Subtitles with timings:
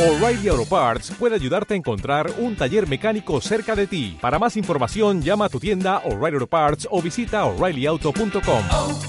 [0.00, 4.16] O'Reilly Auto Parts puede ayudarte a encontrar un taller mecánico cerca de ti.
[4.18, 8.62] Para más información, llama a tu tienda O'Reilly Auto Parts o visita oreillyauto.com.
[8.70, 9.00] oh,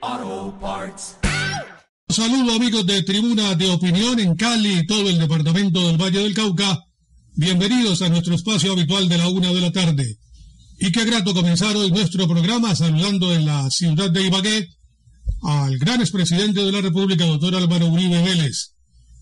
[0.00, 1.18] oh, Parts.
[2.08, 6.34] Saludos amigos de Tribuna de Opinión en Cali y todo el departamento del Valle del
[6.34, 6.76] Cauca.
[7.36, 10.18] Bienvenidos a nuestro espacio habitual de la una de la tarde.
[10.80, 14.68] Y qué grato comenzar hoy nuestro programa saludando en la ciudad de Ibagué
[15.42, 18.74] al gran expresidente de la República, doctor Álvaro Uribe Vélez.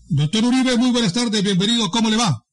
[0.07, 2.43] Doctor Uribe, muy buenas tardes, bienvenido, ¿cómo le va?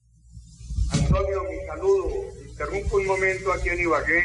[0.91, 2.09] Antonio, mi saludo.
[2.48, 4.23] Interrumpo un momento aquí en Ibagué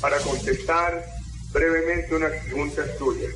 [0.00, 1.04] para contestar
[1.52, 3.32] brevemente unas preguntas tuyas.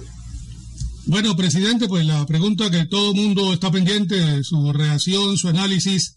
[1.07, 6.17] Bueno, presidente, pues la pregunta que todo mundo está pendiente de su reacción, su análisis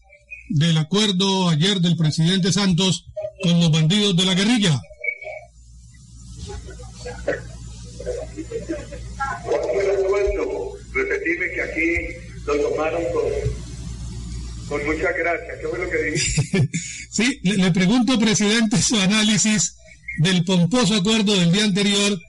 [0.49, 3.05] del acuerdo ayer del presidente Santos
[3.41, 4.79] con los bandidos de la guerrilla.
[9.43, 10.71] ¿Cuál fue el acuerdo?
[10.93, 11.95] Repetime que aquí
[12.45, 13.23] lo tomaron con,
[14.67, 15.59] con mucha gracia.
[15.61, 16.69] ¿Qué fue lo que dijiste?
[17.13, 19.75] Sí, le, le pregunto, presidente, su análisis
[20.17, 22.19] del pomposo acuerdo del día anterior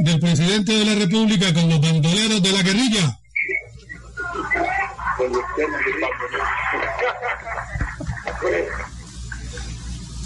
[0.00, 3.20] del presidente de la República con los bandoleros de la guerrilla.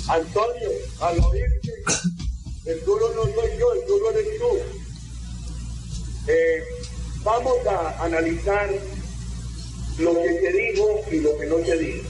[0.09, 0.71] Antonio,
[1.03, 1.71] al oírte,
[7.29, 8.71] vamos a analizar
[9.99, 12.09] lo que se dijo y lo que no se dijo.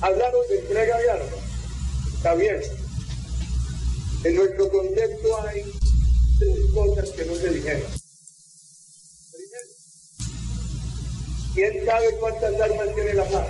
[0.00, 1.28] Hablaron de entrega de armas.
[2.14, 2.60] Está bien.
[4.22, 5.62] En nuestro concepto hay
[6.38, 7.90] tres cosas que no se dijeron.
[9.32, 9.68] Primero,
[11.54, 13.48] ¿quién sabe cuántas armas tiene la paz?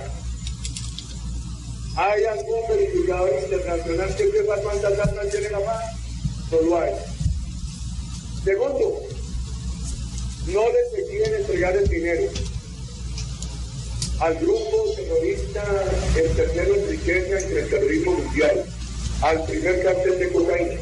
[1.97, 5.83] ¿Hay algún verificador internacional que sepa cuántas armas tiene la paz?
[6.51, 6.93] No lo hay.
[8.43, 9.04] Segundo,
[10.47, 12.29] no les exigen entregar el dinero
[14.19, 15.63] al grupo terrorista,
[16.15, 18.65] el tercero en riqueza entre el terrorismo mundial,
[19.21, 20.81] al primer cártel de cocaína.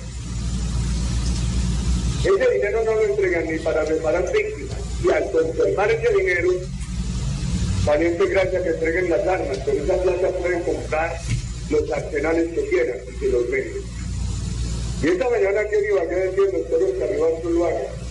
[2.19, 6.51] Ese dinero no lo entregan ni para reparar víctimas, y al conservar ese dinero,
[7.85, 11.19] valiente gracia que entreguen las armas, pero esas plata pueden comprar
[11.69, 13.81] los arsenales que quieran y que los venden.
[15.01, 18.02] Y esta mañana en Ibagué decía el doctor Oscar Iván Zuluaga,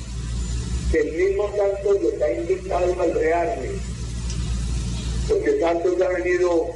[0.92, 3.68] que el mismo Santos los ha invitado al rearme,
[5.26, 6.66] porque Santos ha venido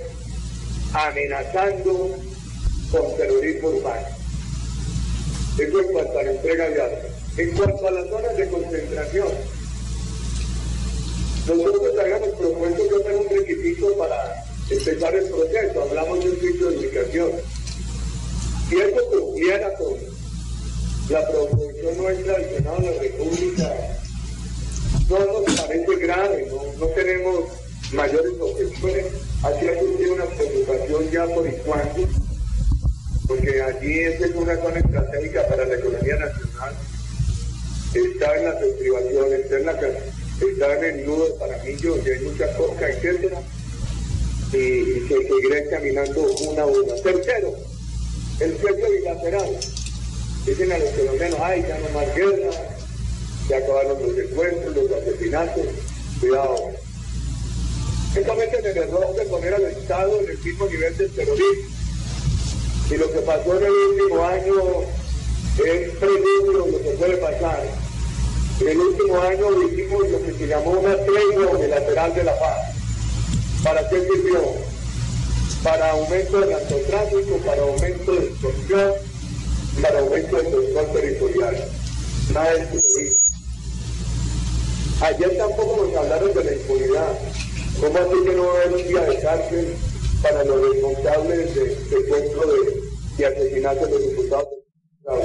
[0.95, 2.17] amenazando
[2.91, 4.07] con terrorismo urbano.
[5.59, 7.01] Eso en cuanto a la entrega de armas.
[7.37, 9.29] En cuanto a las zonas de concentración,
[11.47, 15.83] nosotros habíamos propuesto que fuera un requisito para empezar el proceso.
[15.83, 17.31] Hablamos de un sitio de ubicación.
[18.71, 19.95] Si eso cumpliera con
[21.11, 23.97] la proposición nuestra del Senado de la República,
[25.09, 27.45] no nos parece grave, no, no tenemos
[27.93, 29.07] mayores objeciones.
[29.43, 32.09] Así ha surgido una preocupación ya por Iguandu,
[33.29, 36.75] porque allí es una zona estratégica para la economía nacional.
[37.95, 42.21] Está en las estribaciones, está en, la, está en el nudo de Paramillo, donde hay
[42.25, 43.41] mucha coca, etcétera,
[44.53, 46.95] y, y se seguirá caminando una a una.
[46.97, 47.55] Tercero,
[48.41, 49.57] el precio bilateral.
[50.45, 52.51] Dicen a los colombianos, ay, ya no más guerra,
[53.49, 55.67] ya acabaron los secuestros, los asesinatos,
[56.21, 56.57] cuidado.
[58.15, 61.77] Es cometen el error de poner al Estado en el mismo nivel del terrorismo.
[62.91, 64.55] Y lo que pasó en el último año
[65.65, 67.63] es preludio lo que puede pasar.
[68.61, 72.75] En el último año hicimos lo que se llamó una tregua unilateral de la paz.
[73.63, 74.43] ¿Para qué sirvió?
[75.63, 78.93] Para aumento del narcotráfico, para aumento de extorsión,
[79.83, 81.69] para aumento del control territorial.
[82.33, 83.26] Nada de.
[85.01, 87.19] Ayer tampoco nos hablaron de la impunidad.
[87.81, 89.77] ¿Cómo así que no va a haber un día de cárcel
[90.23, 92.83] para los responsables de secuestro de,
[93.19, 94.49] de asesinato de diputados?
[95.05, 95.19] No va a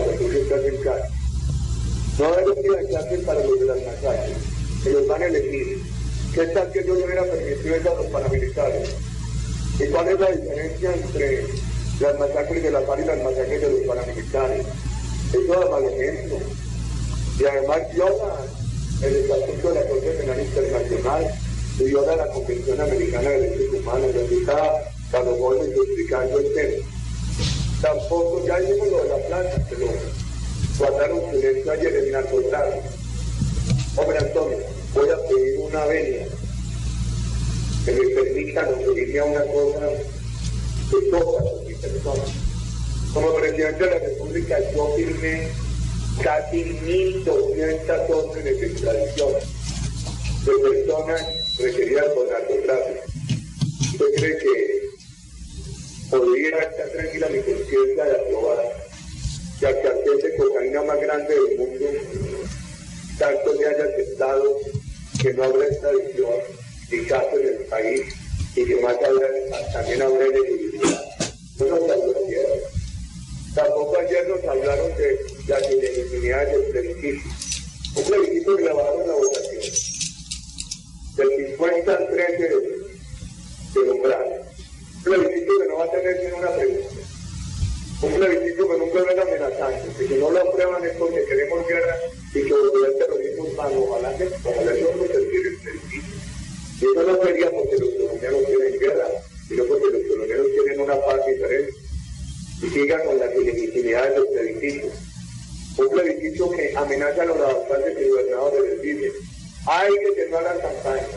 [2.33, 4.37] haber un día de cárcel para los de las masacres.
[4.85, 5.81] Ellos van a elegir.
[6.33, 8.89] ¿Qué tal que yo le hubiera permitido eso a los paramilitares?
[9.79, 11.47] ¿Y cuál es la diferencia entre
[12.01, 14.65] las masacres de la FARC y las masacres de los paramilitares?
[15.29, 16.37] Eso es mal ejemplo.
[17.39, 18.35] Y además viola
[19.03, 21.33] el Estatuto de la Corte Penal Internacional
[21.79, 24.13] y viola la Convención Americana de Derechos Humanos.
[24.13, 26.85] Donde está Carlos Gómez explicando el tema.
[27.81, 29.87] Tampoco, ya dijimos lo de la plata, pero
[30.77, 32.83] guardaron silencio ayer en narcotráfico.
[33.97, 34.57] Hombre Antonio,
[34.93, 36.27] voy a pedir una venia
[37.85, 39.89] que me permita referirme a una cosa
[40.91, 42.23] que toca a mi persona.
[43.13, 45.49] Como presidente de la República, yo firmé
[46.23, 49.33] casi 1.200 órdenes de extradición.
[50.45, 51.21] de personas
[51.59, 53.03] requeridas por narcotráfico.
[53.91, 54.81] ¿Usted cree que
[56.09, 58.73] podría estar tranquila mi conciencia de aprobar
[59.59, 61.85] que al cartel de cocaína más grande del mundo
[63.19, 64.57] tanto le haya aceptado
[65.21, 66.33] que no habrá extradición
[66.91, 68.01] ni caso en el país
[68.55, 69.27] y que más habrá,
[69.73, 71.05] también habrá elegibilidad?
[71.59, 72.11] No nos.
[73.53, 75.19] Tampoco ayer nos hablaron de
[75.51, 77.29] las ilegitimidades del plebiscito.
[77.97, 79.61] Un plebiscito que bajaron la votación
[81.17, 82.49] del 50 al 13 de,
[83.73, 84.41] de umbral.
[84.95, 86.89] Un plebiscito que no va a tener ni una pregunta.
[88.01, 91.95] Un plebiscito con un gobierno amenazante, que si no lo aprueban es porque queremos guerra
[92.33, 93.83] y que volverá el terrorismo humano.
[93.89, 96.07] Ojalá que ojalá eso no se el plebiscito.
[96.79, 99.07] Y eso no sería porque los colombianos quieren guerra,
[99.49, 101.73] sino porque los colombianos tienen una paz diferente.
[102.63, 105.10] Y sigan con las ilegitimidades del plebiscito.
[105.77, 109.11] Un plebiscito que amenaza a los alcaldes y gobernadores les dice,
[109.65, 111.07] hay que terminar la campaña,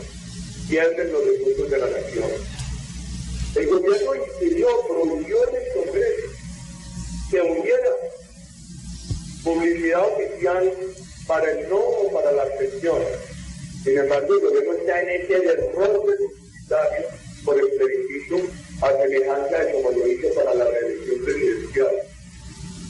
[0.69, 2.29] pierden los recursos de la nación.
[3.55, 6.27] El gobierno impidió, prohibió en el Congreso
[7.31, 7.91] que hubiera
[9.43, 10.73] publicidad oficial
[11.27, 13.01] para el no o para la abstención.
[13.83, 17.07] Sin embargo, el gobierno está en ese error de publicitario
[17.45, 18.37] por el plebiscito
[18.81, 21.91] a semejanza de como lo hizo para la reelección presidencial.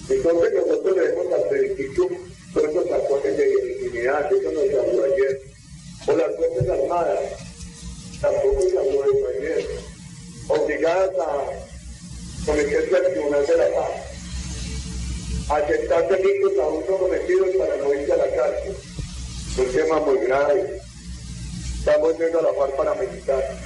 [0.09, 2.09] Entonces nosotros debemos al plebiscito
[2.53, 3.37] todos esos tacones
[4.05, 5.41] legitimidad, eso nos habló ayer.
[6.07, 7.19] O las Fuerzas Armadas,
[8.21, 9.03] tampoco se habló
[9.39, 9.65] ayer.
[10.47, 13.91] Obligadas a someterse al Tribunal de la Paz,
[15.49, 18.75] a aceptar delitos aún no cometidos para no irse a la cárcel.
[19.57, 20.81] Un tema muy grave.
[21.79, 23.57] Estamos viendo a la par paramilitar.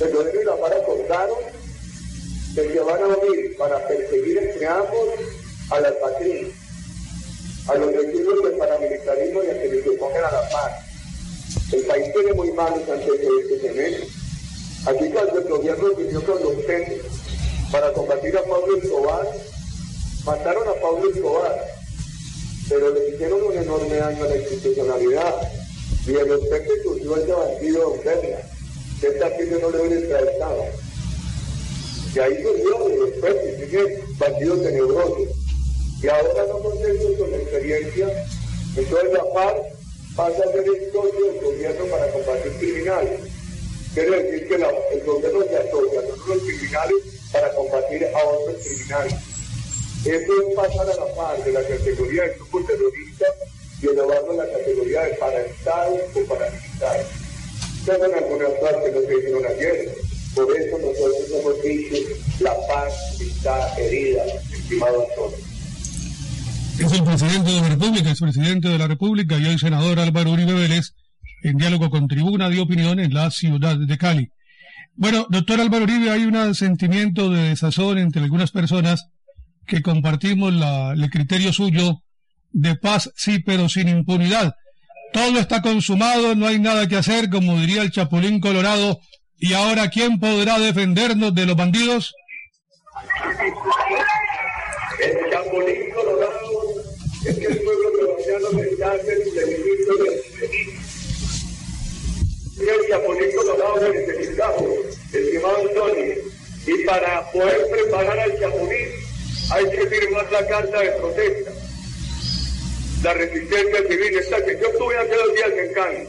[0.00, 1.38] El gobierno y la par acordaron
[2.54, 5.08] de que van a unir para perseguir entre ambos
[5.70, 6.63] a las patrinas
[7.66, 10.72] a los vecinos del paramilitarismo y a que les pongan a la paz.
[11.72, 14.04] El país tiene muy malos antecedentes en eso.
[14.86, 17.06] Aquí cuando el gobierno vivió con los centros
[17.72, 19.26] para combatir a Pablo Escobar,
[20.26, 21.64] mataron a Pablo Escobar,
[22.68, 25.34] pero le hicieron un enorme daño a la institucionalidad.
[26.06, 28.36] Y el respeto surgió ese bandido Don Berna,
[29.00, 30.64] que esta aquí no le hubiera extraditado.
[32.14, 35.43] Y ahí surgió el respeto, y sigue bandido tenebroso
[36.04, 38.26] y ahora no contentos con la experiencia,
[38.76, 39.54] entonces la paz
[40.14, 43.20] pasa a ser socio del gobierno para combatir criminales.
[43.94, 46.96] Quiere decir que el gobierno se asocia con los criminales
[47.32, 49.14] para combatir a otros criminales.
[50.04, 53.26] Eso es pasar a la paz de la categoría de grupo terrorista
[53.80, 57.06] y elevarlo a la categoría de paraestados o paramilitares.
[57.86, 59.94] Son algunas cosas que se hicieron ayer.
[60.34, 61.96] Por eso nosotros hemos dicho,
[62.40, 62.92] la paz
[63.22, 65.53] está herida, estimado Antonio.
[66.78, 70.32] Es el presidente de la República, es presidente de la República y hoy senador Álvaro
[70.32, 70.94] Uribe Vélez
[71.44, 74.30] en diálogo con Tribuna de Opinión en la ciudad de Cali.
[74.96, 79.06] Bueno, doctor Álvaro Uribe, hay un sentimiento de desazón entre algunas personas
[79.66, 82.02] que compartimos la, el criterio suyo
[82.50, 84.54] de paz, sí, pero sin impunidad.
[85.12, 88.98] Todo está consumado, no hay nada que hacer, como diría el Chapulín Colorado.
[89.38, 92.14] ¿Y ahora quién podrá defendernos de los bandidos?
[95.00, 96.43] El Chapulín Colorado
[98.36, 100.22] el delito del
[102.56, 104.70] Y el Chapulín Colorado se necesitamos,
[105.12, 106.14] estimado Antonio.
[106.66, 108.88] Y para poder preparar al Chapulín
[109.52, 111.52] hay que firmar la carta de protesta.
[113.02, 116.08] La resistencia civil está que yo estuve hace dos días en Cali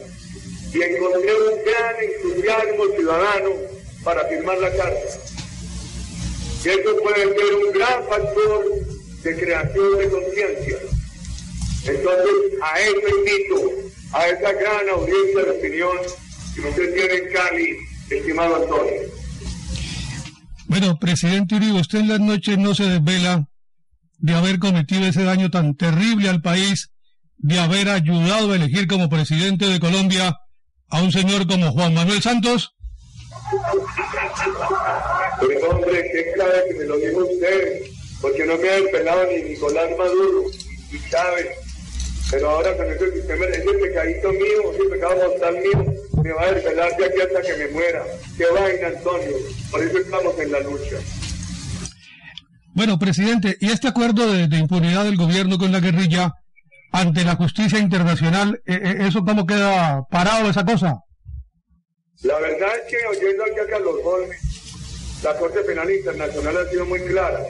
[0.72, 3.50] y encontré un gran entusiasmo ciudadano
[4.02, 5.18] para firmar la carta.
[6.64, 8.64] Y eso puede ser un gran factor
[9.22, 10.95] de creación de conciencia.
[11.88, 13.70] Entonces, a eso invito,
[14.12, 15.96] a esa gran audiencia de opinión
[16.54, 17.76] que usted tiene en Cali,
[18.10, 18.92] estimado Antonio.
[20.66, 23.48] Bueno, presidente Uribe, usted en las noches no se desvela
[24.18, 26.90] de haber cometido ese daño tan terrible al país,
[27.38, 30.36] de haber ayudado a elegir como presidente de Colombia
[30.88, 32.74] a un señor como Juan Manuel Santos.
[35.38, 37.82] Pues hombre, qué clave que me lo dijo usted,
[38.20, 40.50] porque no me ha desvelado ni Nicolás Maduro,
[40.90, 41.65] y Chávez.
[42.30, 46.52] Pero ahora con usted me dice pecadito mío, ese pecado mortal mío, me va a
[46.52, 48.04] desvelar de aquí hasta que me muera.
[48.36, 49.36] Qué vaina, Antonio.
[49.70, 50.96] Por eso estamos en la lucha.
[52.74, 56.34] Bueno, presidente, ¿y este acuerdo de, de impunidad del gobierno con la guerrilla
[56.92, 61.00] ante la justicia internacional, eh, eh, eso cómo queda parado esa cosa?
[62.22, 64.40] La verdad es que oyendo aquí a Carlos Gómez,
[65.22, 67.40] la Corte Penal Internacional ha sido muy clara.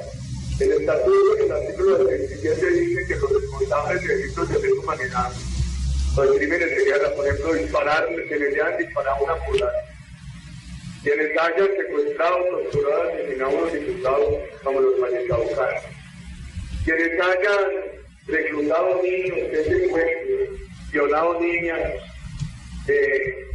[0.59, 5.33] El Estatuto, el artículo 27, dice que los responsables de delitos de lesa humanidad
[6.17, 9.85] Los crímenes serían, por ejemplo, disparar, que le hayan disparado una ambulancia.
[11.03, 14.35] Quienes hayan secuestrado, torturado, asesinado a unos diputados
[14.65, 15.83] como los Vallecaucanos.
[16.87, 17.71] Quienes hayan
[18.27, 20.49] reclutado niños, que
[20.91, 21.81] violado niñas,
[22.89, 23.47] eh,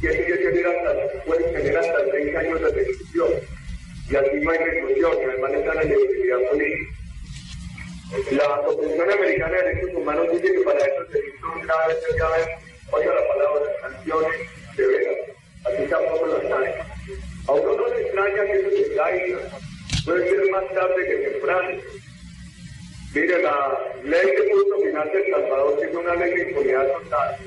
[0.00, 2.86] tienen que tener hasta, pueden tener hasta seis años de
[4.08, 4.10] reclusión.
[4.10, 6.94] Y así no hay reclusión, además está la legitimidad política.
[8.30, 12.40] La Convención Americana de Derechos Humanos dice que para estos delitos graves llaman,
[12.92, 14.40] oiga la palabra, sanciones
[14.76, 15.16] severas.
[15.64, 16.74] Así tampoco las hay.
[17.48, 19.38] A no le extraña que eso se caiga.
[20.04, 21.80] Puede ser más tarde que temprano.
[23.14, 27.38] Mire, la ley de punto final de Salvador tiene una ley de impunidad total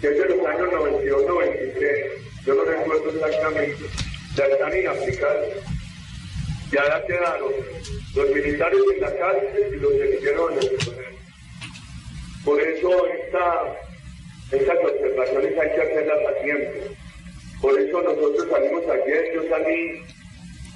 [0.00, 3.84] que es de los años 92-93, yo no recuerdo exactamente,
[4.34, 4.72] ya están
[6.72, 6.72] inaplicados.
[6.72, 7.52] Ya quedaron
[8.14, 11.14] los militares en la cárcel y los guerrilleros en el poder.
[12.44, 13.78] Por eso esta,
[14.52, 16.94] estas observaciones hay que hacerlas a tiempo.
[17.60, 20.02] Por eso nosotros salimos ayer, yo salí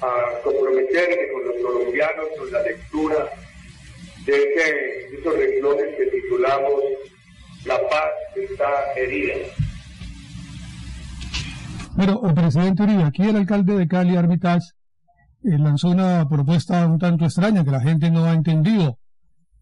[0.01, 3.29] a comprometerme con los colombianos con la lectura
[4.25, 6.81] de esos renglones que titulamos
[7.65, 9.35] la paz está herida.
[11.95, 14.71] Bueno, presidente Uribe, aquí el alcalde de Cali, Armitage,
[15.43, 18.99] eh, lanzó una propuesta un tanto extraña que la gente no ha entendido,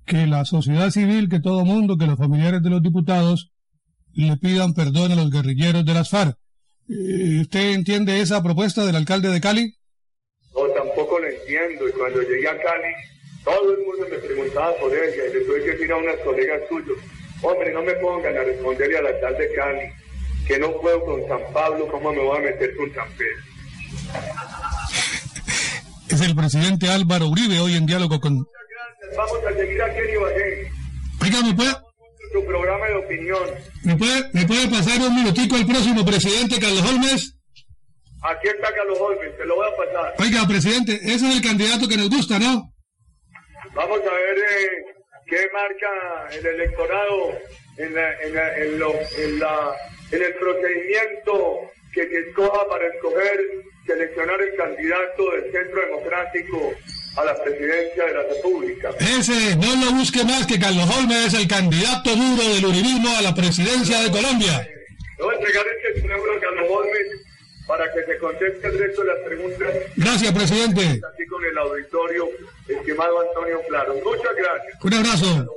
[0.05, 3.51] que la sociedad civil, que todo mundo, que los familiares de los diputados
[4.13, 6.35] le pidan perdón a los guerrilleros de las FARC.
[6.89, 9.75] Eh, ¿Usted entiende esa propuesta del alcalde de Cali?
[10.55, 11.87] No, tampoco lo entiendo.
[11.87, 12.93] Y cuando llegué a Cali,
[13.43, 16.61] todo el mundo me preguntaba por ella y le tuve que decir a unas colegas
[16.67, 16.97] suyos,
[17.41, 19.93] Hombre, no me pongan a responderle a la tal de Cali,
[20.45, 24.58] que no puedo con San Pablo, ¿cómo me voy a meter con San Pedro?
[26.09, 28.33] Es el presidente Álvaro Uribe hoy en diálogo con...
[28.33, 30.71] Muchas gracias, vamos a seguir aquí en Ibagué.
[31.21, 31.73] Oiga, ¿me puede,
[32.33, 33.49] Tu programa de opinión.
[33.83, 37.35] ¿me puede, ¿me puede pasar un minutico al próximo presidente, Carlos Holmes?
[38.23, 40.15] Aquí está Carlos Holmes, te lo voy a pasar.
[40.19, 42.73] Oiga, presidente, ese es el candidato que nos gusta, ¿no?
[43.75, 44.95] Vamos a ver eh,
[45.27, 47.37] qué marca el electorado
[47.77, 49.75] en, la, en, la, en, lo, en, la,
[50.11, 51.59] en el procedimiento
[51.93, 53.39] que se escoja para escoger,
[53.89, 56.73] seleccionar el candidato del Centro Democrático
[57.17, 58.89] a la presidencia de la República.
[58.99, 63.21] Ese, no lo busque más que Carlos Holmes es el candidato duro del uribismo a
[63.23, 64.57] la presidencia de Colombia.
[64.57, 67.07] A entregar este cerebro a Carlos Holmes
[67.67, 69.69] para que se conteste el resto de las preguntas.
[69.95, 70.81] Gracias, presidente.
[70.81, 72.29] Aquí con el auditorio,
[72.67, 73.95] estimado Antonio Claro.
[74.05, 74.83] Muchas gracias.
[74.83, 75.55] Un abrazo.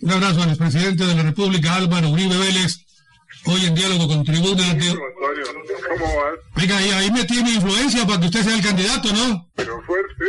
[0.00, 2.84] Un abrazo al expresidente de la República, Álvaro Uribe Vélez,
[3.46, 4.74] hoy en diálogo con Tribuna.
[4.74, 5.13] De...
[5.98, 6.34] ¿cómo vas?
[6.56, 9.50] Oiga, y ahí me tiene influencia para que usted sea el candidato, ¿no?
[9.54, 10.24] Pero fuerte.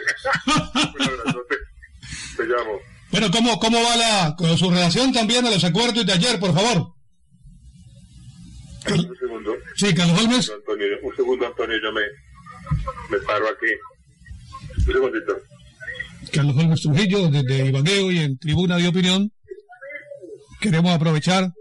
[2.37, 2.79] Te llamo.
[3.11, 6.53] Pero ¿cómo, cómo va la, con su relación también a los acuerdos de ayer, por
[6.53, 6.93] favor?
[8.87, 9.55] Un segundo.
[9.75, 10.51] Sí, Carlos Holmes.
[10.51, 12.01] Antonio, un segundo, Antonio, yo me,
[13.09, 13.71] me paro aquí.
[14.77, 15.37] Un segundito.
[16.31, 19.31] Carlos Holmes Trujillo, desde Ibagué y en Tribuna de Opinión.
[20.59, 21.51] Queremos aprovechar.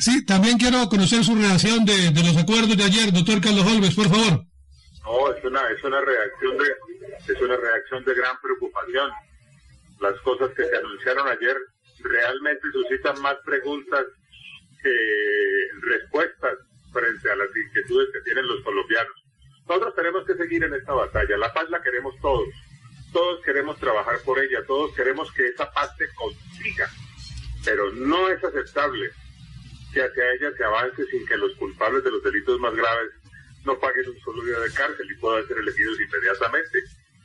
[0.00, 3.94] Sí, también quiero conocer su relación de, de los acuerdos de ayer, doctor Carlos Holmes,
[3.94, 4.44] por favor.
[5.04, 6.64] No, es una, es una reacción de,
[7.28, 9.10] es una reacción de gran preocupación.
[10.00, 11.54] Las cosas que se anunciaron ayer
[11.98, 14.06] realmente suscitan más preguntas
[14.82, 14.96] que
[15.82, 16.56] respuestas
[16.94, 19.12] frente a las inquietudes que tienen los colombianos.
[19.68, 21.36] Nosotros tenemos que seguir en esta batalla.
[21.36, 22.48] La paz la queremos todos.
[23.12, 24.64] Todos queremos trabajar por ella.
[24.66, 26.88] Todos queremos que esa paz se consiga.
[27.66, 29.10] Pero no es aceptable
[29.92, 33.10] que hacia ella se avance sin que los culpables de los delitos más graves
[33.64, 36.78] no paguen un solo día de cárcel y puedan ser elegidos inmediatamente.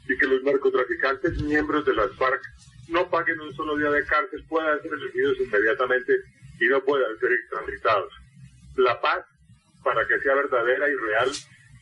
[0.07, 2.41] Y que los narcotraficantes, miembros de las FARC,
[2.89, 6.13] no paguen un solo día de cárcel, puedan ser elegidos inmediatamente
[6.59, 8.13] y no puedan ser extraditados.
[8.75, 9.25] La paz,
[9.83, 11.31] para que sea verdadera y real,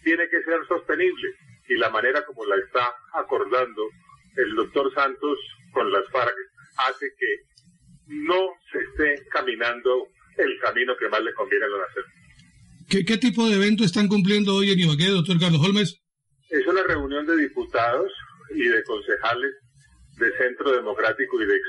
[0.04, 1.36] tiene que ser sostenible
[1.68, 3.90] y la manera como la está acordando
[4.36, 5.40] el doctor Santos
[5.74, 6.36] con las FARC
[6.78, 7.54] hace que
[8.08, 12.06] no se esté caminando el camino que más le conviene a la nación.
[12.90, 16.00] ¿Qué, qué tipo de evento están cumpliendo hoy en Ibagué, doctor Carlos Holmes?
[16.50, 18.12] Es una reunión de diputados
[18.54, 19.54] y de concejales
[20.18, 21.66] de Centro Democrático y de, ex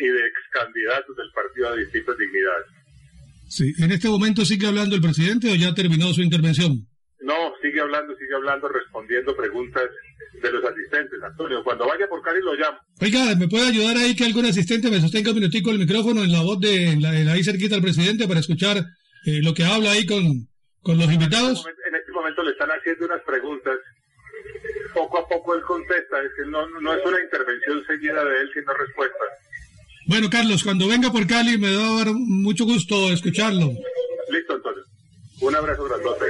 [0.00, 2.66] y de ex candidatos del partido a distintas dignidades.
[3.48, 6.86] Sí, ¿en este momento sigue hablando el presidente o ya terminó su intervención?
[7.20, 9.84] No, sigue hablando, sigue hablando, respondiendo preguntas
[10.42, 11.22] de los asistentes.
[11.22, 12.78] Antonio, cuando vaya por Cali lo llamo.
[13.00, 16.32] Oiga, ¿me puede ayudar ahí que algún asistente me sostenga un minutico el micrófono en
[16.32, 19.64] la voz de, en la, en ahí cerquita al presidente para escuchar eh, lo que
[19.64, 20.46] habla ahí con,
[20.82, 21.64] con los invitados?
[21.66, 23.76] En este, momento, en este momento le están haciendo unas preguntas.
[24.94, 28.50] Poco a poco él contesta, es que no, no es una intervención seguida de él,
[28.54, 29.28] sino respuestas.
[30.06, 33.72] Bueno, Carlos, cuando venga por Cali me va a dar mucho gusto escucharlo.
[34.30, 34.84] Listo, Antonio.
[35.40, 36.24] Un abrazo grandote.